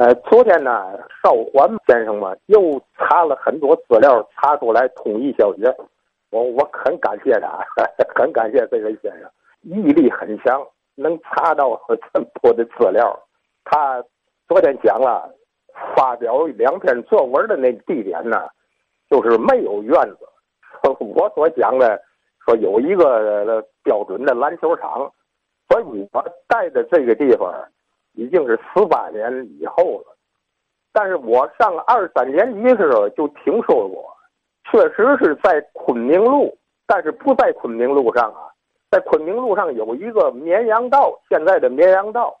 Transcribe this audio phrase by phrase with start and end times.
[0.00, 5.70] 呃，昨天呢，邵环先生嘛又查了很多资料，查出来统一小学，
[6.30, 7.62] 我我很感谢他，
[8.16, 11.78] 很感谢这位先生，毅力很强，能查到
[12.14, 13.14] 这么多的资料。
[13.62, 14.02] 他
[14.48, 15.30] 昨天讲了，
[15.94, 18.48] 发表两篇作文的那地点呢，
[19.10, 20.26] 就是没有院子。
[20.98, 22.00] 我所讲的
[22.46, 25.12] 说有一个标准的篮球场，
[25.68, 27.52] 所以我带的这个地方。
[28.12, 30.16] 已经是十八年以后了，
[30.92, 34.14] 但是我上二三年级时候就听说过，
[34.70, 38.50] 确实是在昆明路，但是不在昆明路上啊，
[38.90, 42.38] 在昆明路上有一个绵阳道，现在的绵阳道，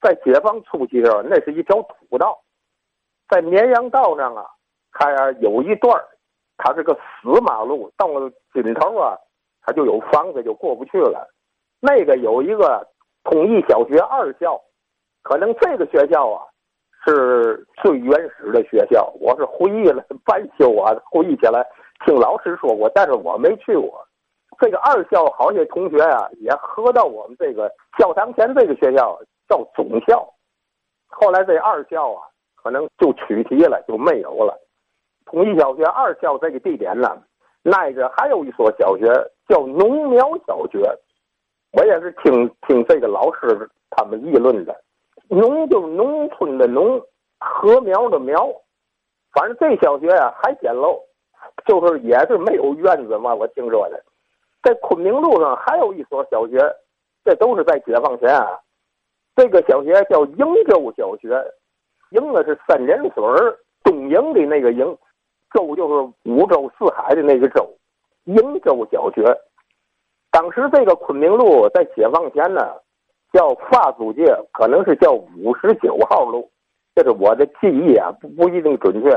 [0.00, 2.38] 在解放初期的时候，那是一条土道，
[3.28, 4.44] 在绵阳道上啊，
[4.92, 6.02] 它有一段
[6.56, 9.16] 它是个死马路，到了尽头啊，
[9.62, 11.32] 它就有房子就过不去了，
[11.80, 12.86] 那个有一个
[13.24, 14.60] 统一小学二校。
[15.26, 16.46] 可能这个学校啊，
[17.04, 19.12] 是最原始的学校。
[19.18, 21.66] 我是回忆了半宿啊，回忆起来
[22.04, 24.06] 听老师说过，但是我没去过。
[24.60, 30.32] 这个二校好些同学啊，也合到我们这个教堂前这个学校叫总校。
[31.08, 32.22] 后来这二校啊，
[32.62, 34.56] 可能就取缔了，就没有了。
[35.24, 37.20] 统一小学二校这个地点呢，
[37.72, 39.06] 挨着还有一所小学
[39.48, 40.88] 叫农苗小学。
[41.72, 44.72] 我也是听听这个老师他们议论的。
[45.28, 47.00] 农就农村的农，
[47.38, 48.48] 禾苗的苗，
[49.32, 51.00] 反正这小学啊还简陋，
[51.66, 53.34] 就是也是没有院子嘛。
[53.34, 54.00] 我听说的，
[54.62, 56.58] 在昆明路上还有一所小学，
[57.24, 58.58] 这都是在解放前啊。
[59.34, 61.28] 这个小学叫瀛州小学，
[62.12, 63.10] 瀛呢是三点水
[63.82, 64.96] 东瀛的那个瀛，
[65.52, 67.68] 州就是五洲四海的那个州，
[68.26, 69.22] 瀛州小学。
[70.30, 72.76] 当时这个昆明路在解放前呢。
[73.36, 76.50] 叫法租界，可能是叫五十九号路，
[76.94, 79.10] 这是我的记忆啊，不不一定准确。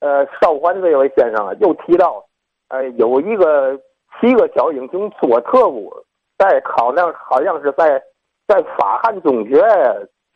[0.00, 2.24] 呃，邵欢这位先生啊，又提到，
[2.68, 3.78] 呃，有一个
[4.18, 5.94] 七个小英雄做特务，
[6.36, 8.02] 在好像好像是在
[8.48, 9.62] 在法汉中学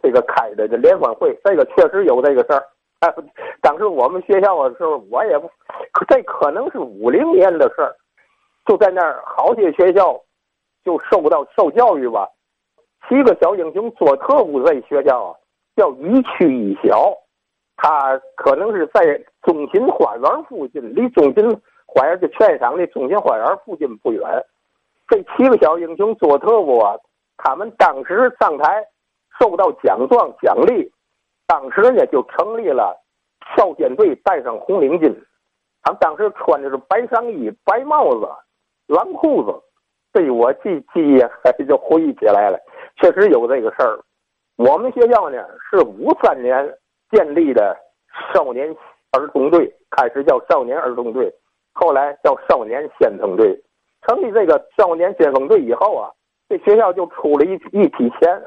[0.01, 2.63] 这个开的这联欢会，这个确实有这个事儿。
[3.61, 5.51] 当时我们学校的时候，我也不，
[6.09, 7.93] 这可能是五零年的事儿，
[8.65, 10.23] 就在那儿，好些学校
[10.85, 12.29] 就受到受教育吧。
[13.09, 15.37] 七个小英雄做特务这学校啊，
[15.77, 17.13] 叫一区一小，
[17.77, 19.01] 他可能是在
[19.43, 24.23] 中心花园附近，离中心花园的劝场的中心花园附近不远。
[25.09, 26.97] 这七个小英雄做特务啊，
[27.37, 28.85] 他们当时上台
[29.39, 30.91] 受到奖状奖励，
[31.47, 33.01] 当时呢就成立了
[33.57, 35.15] 少先队，戴上红领巾，
[35.83, 38.29] 他们当时穿的是白上衣、白帽子、
[38.89, 39.63] 蓝裤子。
[40.13, 42.59] 对我记记忆还就回忆起来了。
[42.97, 43.99] 确实有这个事儿，
[44.57, 46.67] 我们学校呢是五三年
[47.11, 47.77] 建立的
[48.33, 48.75] 少年
[49.13, 51.33] 儿童队，开始叫少年儿童队，
[51.73, 53.63] 后来叫少年先锋队。
[54.07, 56.11] 成立这个少年先锋队以后啊，
[56.49, 58.43] 这学校就出了一一批钱，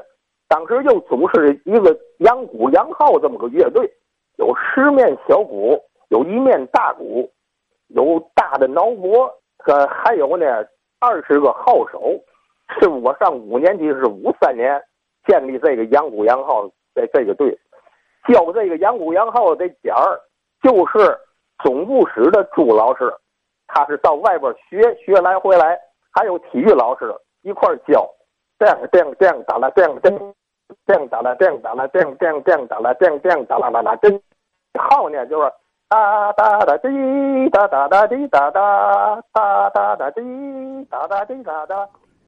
[0.48, 3.88] 当时就组织一个杨鼓杨号这么个乐队，
[4.36, 5.78] 有十面小鼓，
[6.08, 7.30] 有一面大鼓，
[7.88, 9.30] 有大的挠脖，
[9.66, 10.46] 呃，还有呢
[10.98, 12.18] 二十个号手。
[12.78, 14.80] 是 我上五年级是五三年
[15.26, 17.58] 建立这个杨谷杨号这这个队，
[18.28, 20.20] 教这个杨谷杨号的点儿
[20.62, 21.18] 就是
[21.62, 23.12] 总部室的朱老师，
[23.66, 25.78] 他是到外边学学来回来，
[26.12, 28.08] 还有体育老师一块儿教，
[28.58, 30.34] 这样这样这样打了这样这样
[30.86, 34.22] 这样打了这样打了这样这样这样打了这样这样打了打了真
[34.78, 35.50] 号呢就是
[35.88, 41.88] 哒哒哒滴哒哒哒滴哒哒哒哒哒滴哒哒滴哒哒。